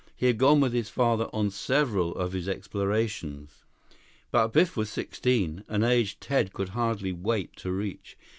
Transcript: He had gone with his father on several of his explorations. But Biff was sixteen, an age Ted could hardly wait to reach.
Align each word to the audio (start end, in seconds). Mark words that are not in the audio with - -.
He 0.15 0.25
had 0.25 0.39
gone 0.39 0.59
with 0.61 0.73
his 0.73 0.89
father 0.89 1.25
on 1.25 1.51
several 1.51 2.15
of 2.15 2.31
his 2.33 2.49
explorations. 2.49 3.63
But 4.31 4.47
Biff 4.47 4.75
was 4.75 4.89
sixteen, 4.89 5.63
an 5.67 5.83
age 5.83 6.19
Ted 6.19 6.53
could 6.53 6.69
hardly 6.69 7.11
wait 7.13 7.55
to 7.57 7.71
reach. 7.71 8.17